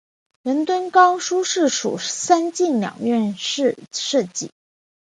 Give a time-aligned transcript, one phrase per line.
[0.41, 4.49] 仁敦冈书室属三进两院式设计。